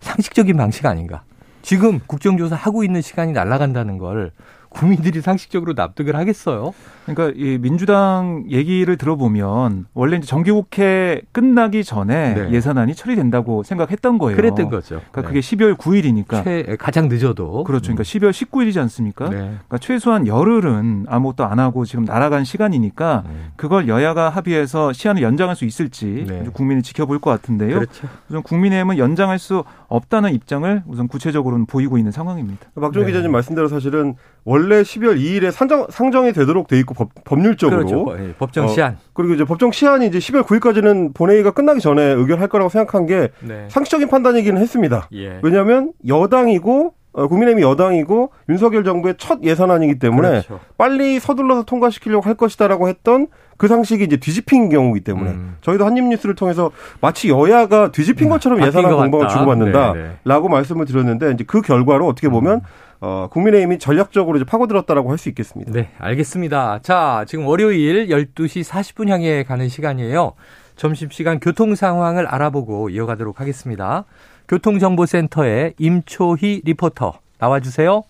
[0.00, 1.22] 상식적인 방식 아닌가.
[1.62, 4.32] 지금 국정조사 하고 있는 시간이 날아간다는 걸
[4.72, 6.72] 국민들이 상식적으로 납득을 하겠어요?
[7.06, 12.50] 그러니까 이 민주당 얘기를 들어보면 원래 이제 정기국회 끝나기 전에 네.
[12.52, 14.36] 예산안이 처리된다고 생각했던 거예요.
[14.36, 15.00] 그랬던 거죠.
[15.10, 15.26] 그러니까 네.
[15.28, 17.92] 그게 12월 9일이니까 최, 가장 늦어도 그렇죠.
[17.92, 19.28] 그러니까 12월 19일이지 않습니까?
[19.28, 19.36] 네.
[19.36, 23.34] 그러니까 최소한 열흘은 아무것도 안 하고 지금 날아간 시간이니까 네.
[23.56, 26.44] 그걸 여야가 합의해서 시한을 연장할 수 있을지 네.
[26.52, 27.74] 국민이 지켜볼 것 같은데요.
[27.74, 28.08] 그렇죠.
[28.28, 32.68] 우선 국민의힘은 연장할 수 없다는 입장을 우선 구체적으로는 보이고 있는 상황입니다.
[32.80, 38.06] 박종 기자님 말씀대로 사실은 원래 12월 2일에 상정, 상정이 되도록 돼 있고 법, 법률적으로 그렇죠.
[38.18, 42.48] 예, 법정 시한 어, 그리고 이제 법정 시한이 이제 12월 9일까지는 본회의가 끝나기 전에 의결할
[42.48, 43.66] 거라고 생각한 게 네.
[43.68, 45.08] 상식적인 판단이기는 했습니다.
[45.12, 45.40] 예.
[45.42, 50.60] 왜냐하면 여당이고 어, 국민의힘이 여당이고 윤석열 정부의 첫 예산안이기 때문에 그렇죠.
[50.78, 53.26] 빨리 서둘러서 통과시키려고 할 것이다라고 했던
[53.58, 55.56] 그 상식이 이제 뒤집힌 경우이기 때문에 음.
[55.60, 56.70] 저희도 한입뉴스를 통해서
[57.00, 60.48] 마치 여야가 뒤집힌 음, 것처럼 음, 예산안 공방을 주고받는다라고 네, 네.
[60.48, 62.60] 말씀을 드렸는데 이제 그 결과로 어떻게 보면 음.
[63.04, 65.72] 어, 국민의힘이 전략적으로 파고들었다라고 할 수 있겠습니다.
[65.72, 66.80] 네, 알겠습니다.
[66.82, 70.34] 자, 지금 월요일 12시 40분 향해 가는 시간이에요.
[70.76, 74.04] 점심시간 교통 상황을 알아보고 이어가도록 하겠습니다.
[74.48, 78.04] 교통정보센터의 임초희 리포터 나와주세요.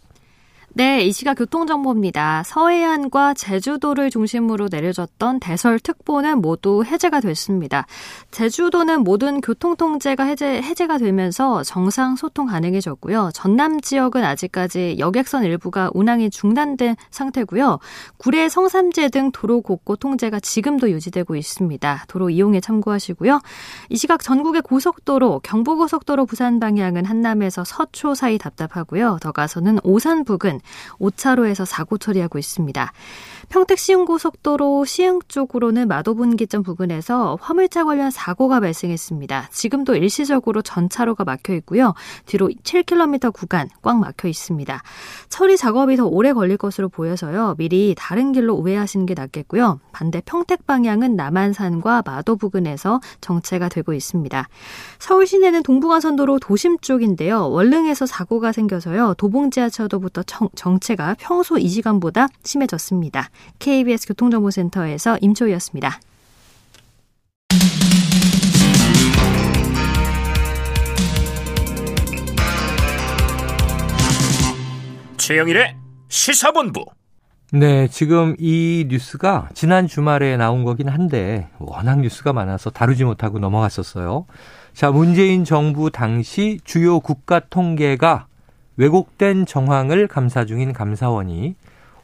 [0.75, 2.45] 네, 이 시각 교통정보입니다.
[2.47, 7.85] 서해안과 제주도를 중심으로 내려졌던 대설특보는 모두 해제가 됐습니다.
[8.31, 13.33] 제주도는 모든 교통통제가 해제, 해제가 되면서 정상 소통 가능해졌고요.
[13.35, 17.79] 전남 지역은 아직까지 여객선 일부가 운항이 중단된 상태고요.
[18.17, 22.05] 구례, 성삼재 등 도로 곳곳 통제가 지금도 유지되고 있습니다.
[22.09, 23.43] 도로 이용에 참고하시고요.
[23.91, 29.19] 이 시각 전국의 고속도로, 경부고속도로 부산 방향은 한남에서 서초 사이 답답하고요.
[29.21, 30.62] 더 가서는 오산 부근,
[31.01, 32.93] 5차로에서 사고 처리하고 있습니다.
[33.49, 39.49] 평택 시흥고속도로 시흥 쪽으로는 마도분기점 부근에서 화물차 관련 사고가 발생했습니다.
[39.53, 41.93] 지금도 일시적으로 전차로가 막혀 있고요.
[42.25, 44.83] 뒤로 7km 구간 꽉 막혀 있습니다.
[45.29, 47.57] 처리 작업이 더 오래 걸릴 것으로 보여서요.
[47.59, 49.81] 미리 다른 길로 우회하시는 게 낫겠고요.
[49.93, 54.49] 반대 평택 방향은 남한산과 마도 부근에서 정체가 되고 있습니다.
[54.99, 57.51] 서울 시내는 동부간선도로 도심 쪽인데요.
[57.51, 59.15] 월릉에서 사고가 생겨서요.
[59.19, 60.49] 도봉 지하철도부터 정
[60.81, 63.31] 체가 평소 이 시간보다 심해졌습니다.
[63.59, 66.01] KBS 교통정보센터에서 임초희였습니다.
[75.17, 75.77] 최영일의
[76.09, 76.85] 시사본부.
[77.53, 84.27] 네, 지금 이 뉴스가 지난 주말에 나온 거긴 한데 워낙 뉴스가 많아서 다루지 못하고 넘어갔었어요.
[84.75, 88.27] 자, 문재인 정부 당시 주요 국가 통계가
[88.77, 91.55] 왜곡된 정황을 감사 중인 감사원이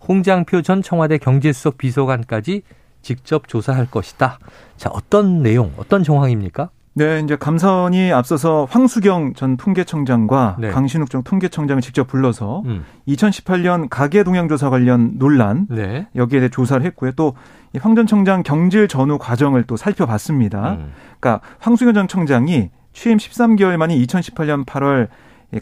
[0.07, 2.62] 홍장표 전 청와대 경제수석 비서관까지
[3.02, 4.38] 직접 조사할 것이다.
[4.76, 6.70] 자, 어떤 내용, 어떤 정황입니까?
[6.94, 10.70] 네, 이제 감사원이 앞서서 황수경 전 통계청장과 네.
[10.70, 12.85] 강신욱 전 통계청장을 직접 불러서 음.
[13.07, 16.09] 2018년 가계 동향 조사 관련 논란 네.
[16.16, 17.12] 여기에 대해 조사를 했고요.
[17.12, 17.35] 또
[17.83, 20.72] 황 전 청장 경질 전후 과정을 또 살펴봤습니다.
[20.74, 20.92] 음.
[21.20, 25.09] 그러니까 황수경 전 청장이 취임 13개월 만인 2018년 8월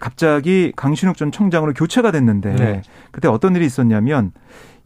[0.01, 2.83] 갑자기 강신욱 전 청장으로 교체가 됐는데 네.
[3.13, 4.33] 그때 어떤 일이 있었냐면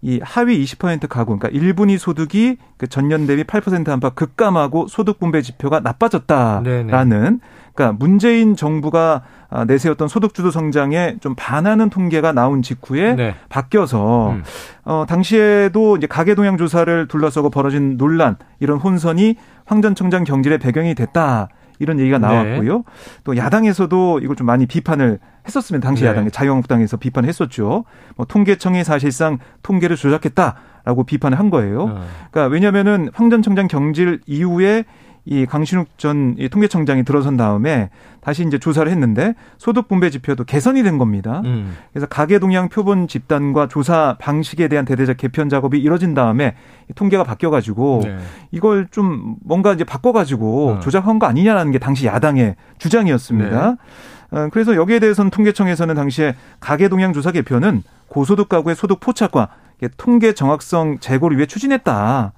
[0.03, 5.43] 이 하위 20% 가구, 그러니까 1분위 소득이 그 전년 대비 8% 안팎 급감하고 소득 분배
[5.43, 7.39] 지표가 나빠졌다라는 네네.
[7.75, 13.35] 그러니까 문재인 정부가 아, 내세웠던 소득주도 성장에 좀 반하는 통계가 나온 직후에 네.
[13.49, 14.43] 바뀌어서 음.
[14.85, 19.37] 어 당시에도 이제 가계 동향 조사를 둘러싸고 벌어진 논란 이런 혼선이
[19.67, 21.49] 황 전 청장 경질의 배경이 됐다.
[21.81, 22.27] 이런 얘기가 네.
[22.27, 22.77] 나왔고요.
[22.77, 22.83] 네.
[23.25, 26.11] 또 야당에서도 이걸 좀 많이 비판을 했었으면 당시 네.
[26.11, 27.85] 야당에 자유한국당에서 비판을 했었죠.
[28.17, 31.83] 뭐 통계청이 사실상 통계를 조작했다라고 비판을 한 거예요.
[31.85, 32.05] 어.
[32.31, 34.85] 그러니까 왜냐면은 황 전 청장 경질 이후에
[35.25, 40.99] 이 강신욱 전 통계청장이 들어선 다음에 다시 이제 조사를 했는데 소득 분배 지표도 개선이 된
[40.99, 41.43] 겁니다.
[41.45, 41.77] 음.
[41.93, 46.55] 그래서 가계 동향 표본 집단과 조사 방식에 대한 대대적 개편 작업이 이뤄진 다음에
[46.95, 48.17] 통계가 바뀌어 가지고 네.
[48.51, 50.81] 이걸 좀 뭔가 이제 바꿔 가지고 어.
[50.81, 53.71] 조작한 거 아니냐라는 게 당시 야당의 주장이었습니다.
[53.71, 54.39] 네.
[54.39, 59.49] 어, 그래서 여기에 대해서는 통계청에서는 당시에 가계 동향 조사 개편은 고소득 가구의 소득 포착과
[59.97, 62.33] 통계 정확성 제고를 위해 추진했다.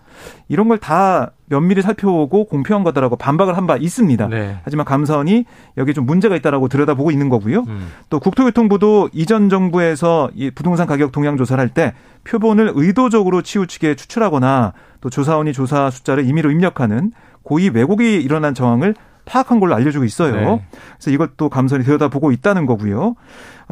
[0.48, 4.28] 이런 걸 다 면밀히 살펴보고 공표한 거다라고 반박을 한 바 있습니다.
[4.28, 4.58] 네.
[4.64, 5.44] 하지만 감사원이
[5.76, 7.60] 여기에 좀 문제가 있다라고 들여다보고 있는 거고요.
[7.68, 7.88] 음.
[8.10, 14.72] 또 국토교통부도 이전 정부에서 이 부동산 가격 동향 조사를 할 때 표본을 의도적으로 치우치게 추출하거나
[15.00, 20.34] 또 조사원이 조사 숫자를 임의로 입력하는 고의 왜곡이 일어난 정황을 파악한 걸로 알려주고 있어요.
[20.34, 20.62] 네.
[20.98, 23.14] 그래서 이것도 감사원이 들여다보고 있다는 거고요.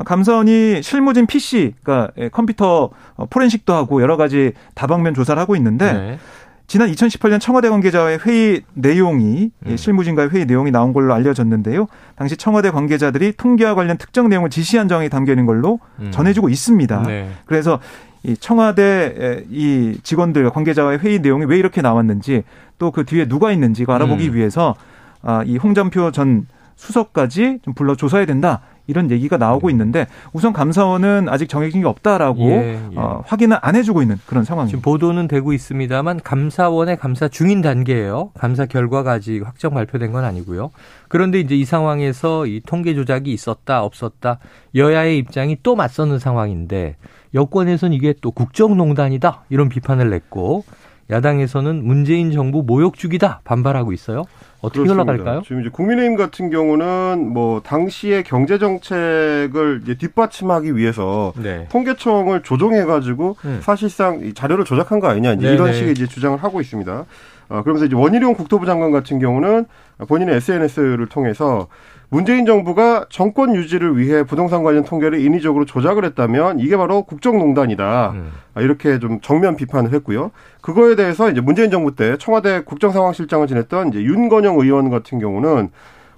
[0.05, 2.91] 감사원이 실무진 PC, 그러니까 컴퓨터
[3.31, 6.19] 포렌식도 하고 여러 가지 다방면 조사를 하고 있는데 네.
[6.67, 9.77] 지난 2018년 청와대 관계자와의 회의 내용이 음.
[9.77, 11.89] 실무진과의 회의 내용이 나온 걸로 알려졌는데요.
[12.15, 16.13] 당시 청와대 관계자들이 통계와 관련 특정 내용을 지시한 정황이 담겨 있는 걸로 음.
[16.13, 17.03] 전해지고 있습니다.
[17.03, 17.29] 네.
[17.47, 17.81] 그래서
[18.23, 22.45] 이 청와대 이 직원들 관계자와의 회의 내용이 왜 이렇게 나왔는지
[22.79, 24.35] 또 그 뒤에 누가 있는지 알아보기 음.
[24.35, 24.75] 위해서
[25.23, 28.61] 아, 이 홍준표 전 수석까지 좀 불러 조사해야 된다.
[28.87, 29.73] 이런 얘기가 나오고 네.
[29.73, 32.97] 있는데 우선 감사원은 아직 정해진 게 없다라고 예, 예.
[32.97, 34.77] 어, 확인을 안 해주고 있는 그런 상황입니다.
[34.77, 38.33] 지금 보도는 되고 있습니다만 감사원의 감사 중인 단계예요.
[38.37, 40.73] 감사 결과가 아직 확정 발표된 건 아니고요.
[41.09, 44.39] 그런데 이제 이 상황에서 이 통계 조작이 있었다 없었다
[44.75, 46.97] 여야의 입장이 또 맞서는 상황인데
[47.33, 50.65] 여권에서는 이게 또 국정농단이다 이런 비판을 냈고
[51.11, 54.25] 야당에서는 문재인 정부 모욕 주기다 반발하고 있어요.
[54.61, 55.13] 어떻게 그렇습니다.
[55.13, 55.43] 흘러갈까요?
[55.43, 61.67] 지금 이제 국민의힘 같은 경우는 뭐 당시의 경제 정책을 뒷받침하기 위해서 네.
[61.71, 63.61] 통계청을 조정해 가지고 음.
[63.63, 67.05] 사실상 이 자료를 조작한 거 아니냐 이제 이런 식의 이제 주장을 하고 있습니다.
[67.49, 69.67] 어, 그러면서 이제 원희룡 국토부 장관 같은 경우는
[70.07, 71.67] 본인의 SNS를 통해서
[72.11, 78.11] 문재인 정부가 정권 유지를 위해 부동산 관련 통계를 인위적으로 조작을 했다면 이게 바로 국정농단이다.
[78.11, 78.33] 음.
[78.59, 80.33] 이렇게 좀 정면 비판을 했고요.
[80.61, 85.71] 그거에 대해서 이제 문재인 정부 때 청와대 국정상황실장을 지냈던 이제 윤건영 의원 같은 경우는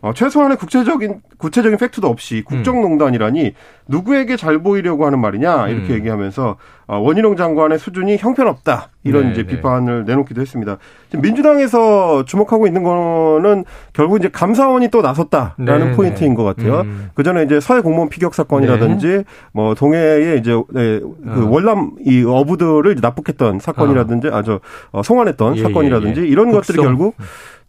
[0.03, 3.55] 어, 최소한의 국제적인 구체적인 팩트도 없이 국정농단이라니
[3.87, 5.99] 누구에게 잘 보이려고 하는 말이냐 이렇게 음.
[5.99, 6.57] 얘기하면서
[6.89, 9.49] 어, 원희룡 장관의 수준이 형편없다 이런 네, 이제 네.
[9.49, 10.79] 비판을 내놓기도 했습니다.
[11.09, 16.81] 지금 민주당에서 주목하고 있는 거는 결국 이제 감사원이 또 나섰다라는 네, 포인트인 것 같아요.
[16.81, 17.11] 음.
[17.15, 19.25] 그 전에 이제 서해 공무원 피격 사건이라든지 네.
[19.53, 21.49] 뭐 동해에 이제 네, 그 어.
[21.49, 24.37] 월남 이 어부들을 납북했던 사건이라든지 어.
[24.37, 24.61] 아저
[24.91, 26.29] 어, 송환했던 예, 사건이라든지 예, 예.
[26.29, 26.61] 이런 국성.
[26.61, 27.15] 것들이 결국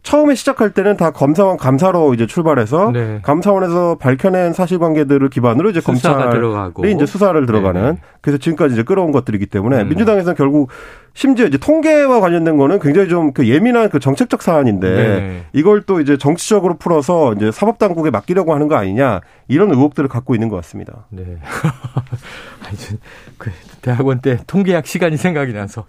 [0.04, 3.20] 처음에 시작할 때는 다 검사원 감사로 이제 출발해서 네.
[3.24, 6.86] 감사원에서 밝혀낸 사실관계들을 기반으로 이제 검찰이 들어가고.
[6.86, 9.90] 이제 수사를 들어가는 네 그래서 지금까지 이제 끌어온 것들이기 때문에 음.
[9.90, 10.70] 민주당에서는 결국
[11.14, 15.46] 심지어 이제 통계와 관련된 거는 굉장히 좀 그 예민한 그 정책적 사안인데 네.
[15.54, 20.36] 이걸 또 이제 정치적으로 풀어서 이제 사법 당국에 맡기려고 하는 거 아니냐 이런 의혹들을 갖고
[20.36, 21.08] 있는 것 같습니다.
[21.10, 21.38] 네.
[23.38, 25.86] 그 대학원 때 통계학 시간이 생각이 나서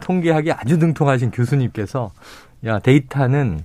[0.00, 2.10] 통계학이 아주 능통하신 교수님께서
[2.64, 3.64] 야 데이터는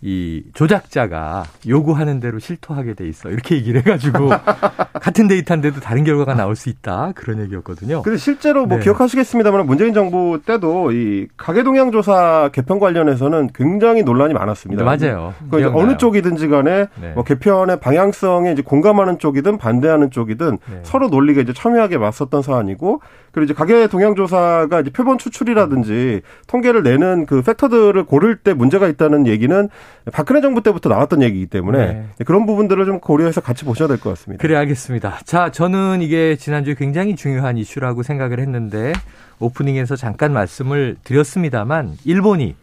[0.00, 3.30] 이 조작자가 요구하는 대로 실토하게 돼 있어.
[3.30, 4.28] 이렇게 얘기를 해가지고
[5.00, 7.12] 같은 데이터인데도 다른 결과가 나올 수 있다.
[7.16, 8.02] 그런 얘기였거든요.
[8.02, 8.84] 근데 실제로 뭐 네.
[8.84, 14.84] 기억하시겠습니다만 문재인 정부 때도 이 가계동향 조사 개편 관련해서는 굉장히 논란이 많았습니다.
[14.84, 15.34] 네, 맞아요.
[15.50, 17.12] 그 어느 쪽이든지 간에 네.
[17.14, 20.80] 뭐 개편의 방향성에 이제 공감하는 쪽이든 반대하는 쪽이든 네.
[20.84, 23.00] 서로 논리가 이제 첨예하게 맞섰던 사안이고
[23.32, 28.88] 그리고 이제 가계 동향 조사가 이제 표본 추출이라든지 통계를 내는 그 팩터들을 고를 때 문제가
[28.88, 29.68] 있다는 얘기는
[30.12, 32.24] 박근혜 정부 때부터 나왔던 얘기이기 때문에 네.
[32.24, 34.40] 그런 부분들을 좀 고려해서 같이 보셔야 될 것 같습니다.
[34.40, 35.18] 그래 알겠습니다.
[35.24, 38.92] 자, 저는 이게 지난주에 굉장히 중요한 이슈라고 생각을 했는데
[39.40, 42.56] 오프닝에서 잠깐 말씀을 드렸습니다만 일본이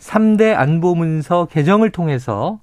[0.00, 2.58] 3대 안보 문서 개정을 통해서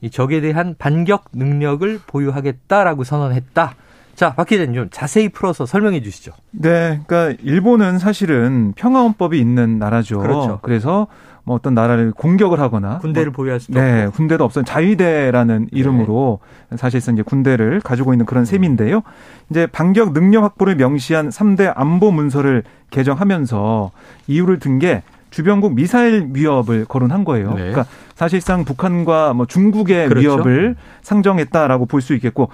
[0.00, 3.74] 이 적에 대한 반격 능력을 보유하겠다라고 선언했다.
[4.14, 6.32] 자, 박 기자님 좀 자세히 풀어서 설명해 주시죠.
[6.50, 10.18] 네, 그러니까 일본은 사실은 평화헌법이 있는 나라죠.
[10.18, 10.58] 그렇죠.
[10.62, 11.06] 그래서
[11.50, 14.12] 뭐 어떤 나라를 공격을 하거나 군대를 뭐, 보유할 수도 네, 없고.
[14.16, 14.64] 군대도 없어요.
[14.64, 15.68] 자위대라는 네.
[15.72, 16.38] 이름으로
[16.76, 19.02] 사실상 이제 군대를 가지고 있는 그런 셈인데요.
[19.50, 23.90] 이제 반격 능력 확보를 명시한 3대 안보 문서를 개정하면서
[24.28, 27.50] 이유를 든 게 주변국 미사일 위협을 거론한 거예요.
[27.50, 27.56] 네.
[27.70, 30.28] 그러니까 사실상 북한과 뭐 중국의 그렇죠.
[30.28, 32.50] 위협을 상정했다라고 볼 수 있겠고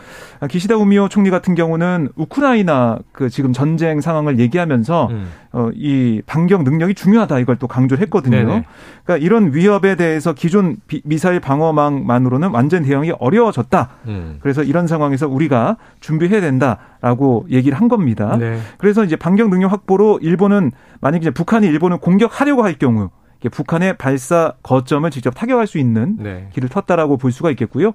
[0.49, 5.29] 기시다 우미오 총리 같은 경우는 우크라이나 그 지금 전쟁 상황을 얘기하면서 음.
[5.53, 8.37] 어, 이 반격 능력이 중요하다 이걸 또 강조를 했거든요.
[8.37, 8.65] 네네.
[9.05, 13.89] 그러니까 이런 위협에 대해서 기존 비, 미사일 방어망만으로는 완전 대응이 어려워졌다.
[14.09, 14.37] 음.
[14.41, 18.37] 그래서 이런 상황에서 우리가 준비해야 된다라고 얘기를 한 겁니다.
[18.37, 18.59] 네.
[18.79, 23.11] 그래서 이제 반격 능력 확보로 일본은 만약 이제 북한이 일본을 공격하려고 할 경우
[23.48, 26.48] 북한의 발사 거점을 직접 타격할 수 있는 네.
[26.52, 27.92] 길을 텄다라고 볼 수가 있겠고요.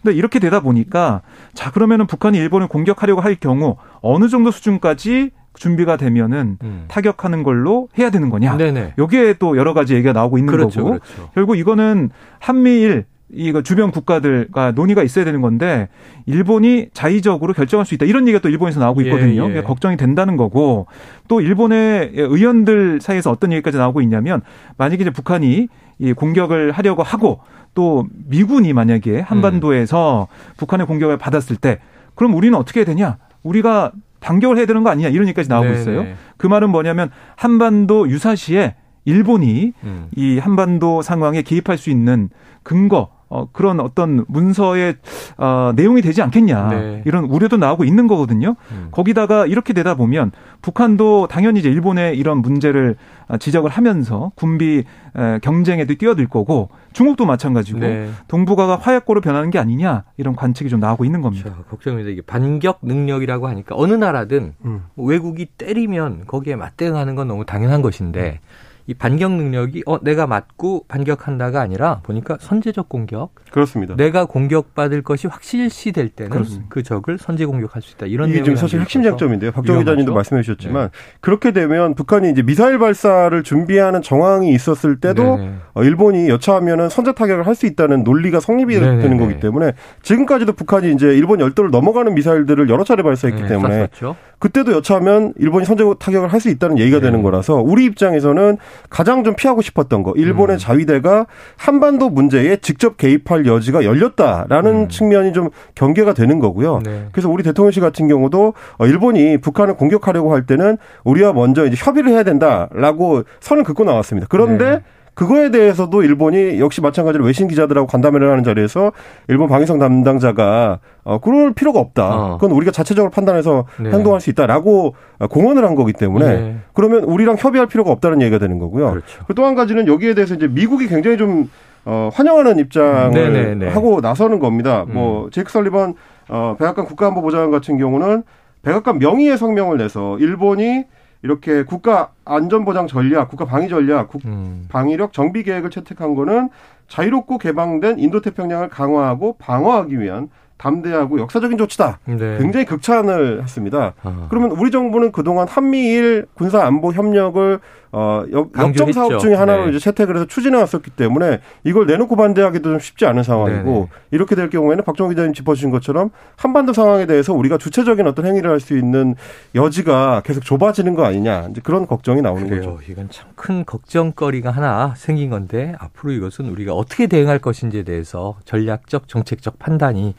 [0.00, 1.22] 근데 이렇게 되다 보니까
[1.54, 6.84] 자 그러면은 북한이 일본을 공격하려고 할 경우 어느 정도 수준까지 준비가 되면은 음.
[6.88, 8.56] 타격하는 걸로 해야 되는 거냐.
[8.56, 8.94] 네네.
[8.96, 10.98] 여기에 또 여러 가지 얘기가 나오고 있는 그렇죠, 거고.
[11.00, 11.30] 그렇죠.
[11.34, 15.88] 결국 이거는 한미일 이거 주변 국가들과 논의가 있어야 되는 건데
[16.26, 19.50] 일본이 자의적으로 결정할 수 있다 이런 얘기가 또 일본에서 나오고 예, 있거든요.
[19.50, 19.62] 예, 예.
[19.62, 20.86] 걱정이 된다는 거고
[21.28, 24.42] 또 일본의 의원들 사이에서 어떤 얘기까지 나오고 있냐면
[24.76, 25.68] 만약에 이제 북한이
[25.98, 27.40] 이 공격을 하려고 하고
[27.74, 30.54] 또 미군이 만약에 한반도에서 음.
[30.58, 31.78] 북한의 공격을 받았을 때
[32.14, 33.16] 그럼 우리는 어떻게 해야 되냐?
[33.42, 35.80] 우리가 반격을 해야 되는 거 아니냐 이런 얘기까지 나오고 네네.
[35.80, 36.02] 있어요.
[36.02, 36.14] 네.
[36.36, 40.08] 그 말은 뭐냐면 한반도 유사시에 일본이 음.
[40.14, 42.28] 이 한반도 상황에 개입할 수 있는
[42.62, 44.96] 근거 어, 그런 어떤 문서의
[45.38, 47.02] 어, 내용이 되지 않겠냐 네.
[47.06, 48.56] 이런 우려도 나오고 있는 거거든요.
[48.70, 48.88] 음.
[48.90, 52.96] 거기다가 이렇게 되다 보면 북한도 당연히 이제 일본의 이런 문제를
[53.28, 54.84] 어, 지적을 하면서 군비
[55.16, 58.10] 에, 경쟁에도 뛰어들 거고 중국도 마찬가지고 네.
[58.28, 61.44] 동북아가 화약고로 변하는 게 아니냐 이런 관측이 좀 나오고 있는 겁니다.
[61.44, 61.64] 그렇죠.
[61.70, 62.10] 걱정입니다.
[62.10, 64.82] 이게 반격 능력이라고 하니까 어느 나라든 음.
[64.96, 68.40] 외국이 때리면 거기에 맞대응하는 건 너무 당연한 것인데.
[68.42, 68.71] 음.
[68.86, 73.30] 이 반격 능력이 어 내가 맞고 반격한다가 아니라 보니까 선제적 공격.
[73.50, 73.94] 그렇습니다.
[73.96, 76.66] 내가 공격받을 것이 확실시 될 때는 그렇습니다.
[76.68, 78.06] 그 적을 선제 공격할 수 있다.
[78.06, 79.52] 이런 이게 지금 사실 핵심 장점인데요.
[79.52, 80.98] 박정 기자님도 말씀해 주셨지만 네.
[81.20, 87.12] 그렇게 되면 북한이 이제 미사일 발사를 준비하는 정황이 있었을 때도 네 어, 일본이 여차하면은 선제
[87.12, 89.02] 타격을 할 수 있다는 논리가 성립이 네네.
[89.02, 93.88] 되는 거기 때문에 지금까지도 북한이 이제 일본 열도를 넘어가는 미사일들을 여러 차례 발사했기 네, 때문에
[93.92, 94.16] 쐈었죠.
[94.38, 97.04] 그때도 여차하면 일본이 선제 타격을 할 수 있다는 얘기가 네.
[97.04, 98.56] 되는 거라서 우리 입장에서는
[98.90, 100.58] 가장 좀 피하고 싶었던 거 일본의 음.
[100.58, 104.88] 자위대가 한반도 문제에 직접 개입할 여지가 열렸다라는 음.
[104.88, 106.80] 측면이 좀 경계가 되는 거고요.
[106.84, 107.06] 네.
[107.12, 112.10] 그래서 우리 대통령실 같은 경우도 어, 일본이 북한을 공격하려고 할 때는 우리와 먼저 이제 협의를
[112.10, 114.26] 해야 된다라고 선을 긋고 나왔습니다.
[114.28, 114.80] 그런데 네.
[115.14, 118.92] 그거에 대해서도 일본이 역시 마찬가지로 외신 기자들하고 간담회를 하는 자리에서
[119.28, 122.14] 일본 방위성 담당자가 어 그럴 필요가 없다.
[122.14, 122.38] 어.
[122.38, 123.90] 그건 우리가 자체적으로 판단해서 네.
[123.90, 124.94] 행동할 수 있다라고
[125.30, 126.56] 공언을 한 거기 때문에 네.
[126.72, 128.90] 그러면 우리랑 협의할 필요가 없다는 얘기가 되는 거고요.
[128.90, 129.24] 그렇죠.
[129.36, 131.50] 또한 가지는 여기에 대해서 이제 미국이 굉장히 좀
[131.84, 133.68] 어, 환영하는 입장을 네네네.
[133.68, 134.84] 하고 나서는 겁니다.
[134.88, 134.94] 음.
[134.94, 135.94] 뭐 제이크 설리번
[136.28, 138.22] 어, 백악관 국가안보보좌관 같은 경우는
[138.62, 140.84] 백악관 명의의 성명을 내서 일본이
[141.22, 144.66] 이렇게 국가 안전보장 전략, 국가 방위 전략, 국 음.
[144.68, 146.50] 방위력 정비 계획을 채택한 거는
[146.88, 150.28] 자유롭고 개방된 인도태평양을 강화하고 방어하기 위한
[150.62, 151.98] 담대하고 역사적인 조치다.
[152.04, 152.38] 네.
[152.38, 153.94] 굉장히 극찬을 했습니다.
[154.02, 154.26] 아.
[154.30, 157.58] 그러면 우리 정부는 그동안 한미일 군사 안보 협력을
[157.94, 159.70] 어 역, 점 사업 중에 하나로 네.
[159.70, 163.86] 이제 채택을 해서 추진해 왔었기 때문에 이걸 내놓고 반대하기도 좀 쉽지 않은 상황이고 네네.
[164.12, 168.60] 이렇게 될 경우에는 박정호 기자님 짚어주신 것처럼 한반도 상황에 대해서 우리가 주체적인 어떤 행위를 할
[168.60, 169.14] 수 있는
[169.56, 172.76] 여지가 계속 좁아지는 거 아니냐 이제 그런 걱정이 나오는 그래요.
[172.76, 172.78] 거죠.
[172.90, 179.08] 이건 참 큰 걱정거리가 하나 생긴 건데 앞으로 이것은 우리가 어떻게 대응할 것인지에 대해서 전략적
[179.08, 180.14] 정책적 판단이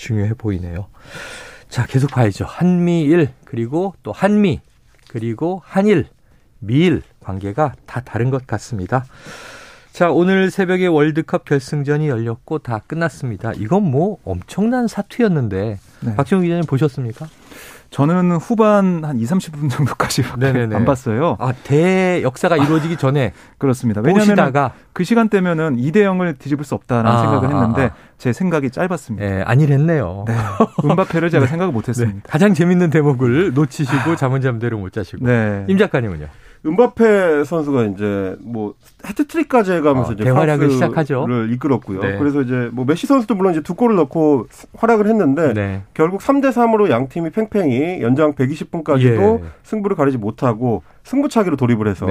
[0.00, 0.86] 중요해 보이네요.
[1.68, 2.46] 자, 계속 봐야죠.
[2.46, 4.60] 한미일, 그리고 또 한미,
[5.08, 6.06] 그리고 한일,
[6.58, 9.04] 미일 관계가 다 다른 것 같습니다.
[9.92, 13.52] 자, 오늘 새벽에 월드컵 결승전이 열렸고 다 끝났습니다.
[13.52, 16.16] 이건 뭐 엄청난 사투였는데 네.
[16.16, 17.26] 박지훈 기자님 보셨습니까?
[17.90, 20.22] 저는 후반 한 2, 30분 정도까지
[20.72, 21.36] 안 봤어요.
[21.40, 24.00] 아, 대 역사가 이루어지기 전에 그렇습니다.
[24.00, 27.94] 왜냐하면 그 시간대면은 2대 0을 뒤집을 수 없다라는 아, 생각을 했는데 아, 아.
[28.16, 29.26] 제 생각이 짧았습니다.
[29.26, 30.24] 네, 아니랬네요.
[30.28, 30.34] 네.
[30.84, 31.50] 은바페를 제가 네.
[31.50, 32.14] 생각을 못 했습니다.
[32.22, 32.22] 네.
[32.28, 35.26] 가장 재밌는 대목을 놓치시고 잠은 잠대로 못 자시고.
[35.26, 35.64] 네.
[35.68, 36.26] 임 작가님은요?
[36.64, 38.74] 음바페 선수가 이제 뭐
[39.06, 41.26] 해트트릭까지 해가면서 어, 이제 대활약을 시작하죠.
[41.26, 42.00] 를 이끌었고요.
[42.00, 42.18] 네.
[42.18, 44.46] 그래서 이제 뭐 메시 선수도 물론 이제 두 골을 넣고
[44.76, 45.82] 활약을 했는데 네.
[45.94, 49.44] 결국 3대 3으로 양 팀이 팽팽히 연장 120분까지도 예.
[49.62, 52.06] 승부를 가리지 못하고 승부차기로 돌입을 해서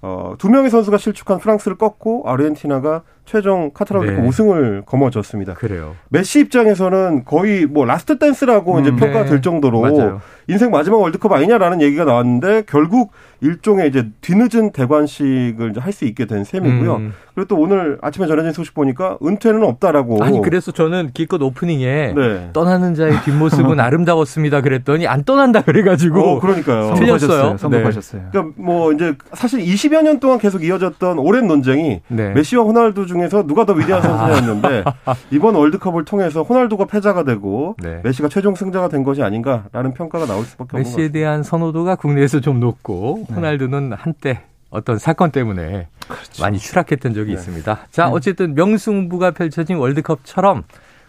[0.00, 4.26] 어, 두 명의 선수가 실축한 프랑스를 꺾고 아르헨티나가 최종 카타르 네.
[4.26, 5.54] 우승을 거머쥐었습니다.
[5.54, 5.94] 그래요.
[6.08, 9.30] 메시 입장에서는 거의 뭐 last dance라고 음, 이제 평가가 네.
[9.30, 10.20] 될 정도로 맞아요.
[10.48, 16.42] 인생 마지막 월드컵 아니냐라는 얘기가 나왔는데 결국 일종의 이제 뒤늦은 대관식을 할 수 있게 된
[16.42, 16.96] 셈이고요.
[16.96, 17.12] 음.
[17.34, 20.24] 그리고 또 오늘 아침에 전해진 소식 보니까 은퇴는 없다라고.
[20.24, 22.50] 아니 그래서 저는 기껏 오프닝에 네.
[22.52, 24.62] 떠나는 자의 뒷모습은 아름다웠습니다.
[24.62, 26.20] 그랬더니 안 떠난다 그래가지고.
[26.20, 26.94] 어, 그러니까요.
[26.94, 27.56] 틀렸어요.
[27.58, 28.21] 성공하셨어요.
[28.22, 28.28] 네.
[28.30, 32.30] 그러니까 뭐 이제 사실 20여 년 동안 계속 이어졌던 오랜 논쟁이 네.
[32.30, 34.84] 메시와 호날두 중에서 누가 더 위대한 선수였는데
[35.30, 38.00] 이번 월드컵을 통해서 호날두가 패자가 되고 네.
[38.04, 42.40] 메시가 최종 승자가 된 것이 아닌가라는 평가가 나올 수밖에 없는 것 메시에 대한 선호도가 국내에서
[42.40, 43.34] 좀 높고 네.
[43.34, 46.42] 호날두는 한때 어떤 사건 때문에 그렇죠.
[46.42, 47.32] 많이 추락했던 적이 네.
[47.34, 47.78] 있습니다.
[47.90, 48.10] 자, 네.
[48.12, 50.64] 어쨌든 명승부가 펼쳐진 월드컵처럼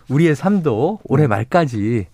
[0.10, 2.08] 우리의 삶도 올해 말까지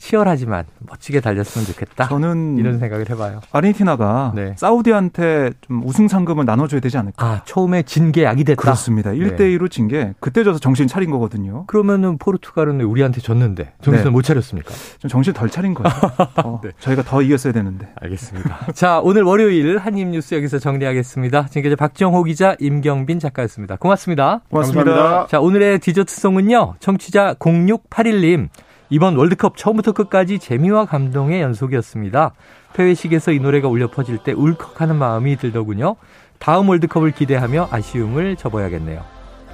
[0.00, 2.08] 치열하지만 멋지게 달렸으면 좋겠다.
[2.08, 3.40] 저는 이런 생각을 해봐요.
[3.52, 4.54] 아르헨티나가 네.
[4.56, 7.24] 사우디한테 좀 우승 상금을 나눠줘야 되지 않을까.
[7.24, 8.60] 아 처음에 진 게 약이 됐다.
[8.62, 9.10] 그렇습니다.
[9.10, 11.64] 1대 1로 진 게 그때 져서 정신 차린 거거든요.
[11.66, 14.10] 그러면은 포르투갈은 우리한테 졌는데 정신 네.
[14.10, 14.72] 못 차렸습니까?
[14.98, 15.90] 좀 정신 덜 차린 거예요.
[16.44, 16.70] 어, 네.
[16.80, 17.88] 저희가 더 이겼어야 되는데.
[18.00, 18.72] 알겠습니다.
[18.74, 21.46] 자 오늘 월요일 한입 뉴스 여기서 정리하겠습니다.
[21.48, 23.76] 지금까지 박정호 기자, 임경빈 작가였습니다.
[23.76, 24.40] 고맙습니다.
[24.50, 24.84] 고맙습니다.
[24.84, 25.26] 감사합니다.
[25.28, 26.76] 자 오늘의 디저트송은요.
[26.80, 28.48] 청취자 0681님.
[28.90, 32.32] 이번 월드컵 처음부터 끝까지 재미와 감동의 연속이었습니다.
[32.74, 35.94] 폐회식에서 이 노래가 울려 퍼질 때 울컥하는 마음이 들더군요.
[36.40, 39.04] 다음 월드컵을 기대하며 아쉬움을 접어야겠네요.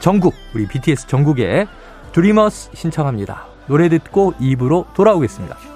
[0.00, 1.66] 전국, 우리 BTS 전국에
[2.12, 3.44] 드리머스 신청합니다.
[3.66, 5.75] 노래 듣고 입으로 돌아오겠습니다.